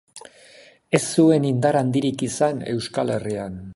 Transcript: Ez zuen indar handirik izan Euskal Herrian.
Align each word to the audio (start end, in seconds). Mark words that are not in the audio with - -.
Ez 0.99 1.01
zuen 1.15 1.45
indar 1.49 1.79
handirik 1.83 2.25
izan 2.29 2.65
Euskal 2.73 3.13
Herrian. 3.19 3.61